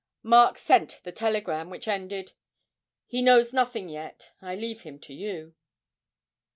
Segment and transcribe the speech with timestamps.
[0.23, 2.31] Mark sent the telegram, which ended,
[3.05, 4.31] 'He knows nothing as yet.
[4.41, 5.53] I leave him to you.'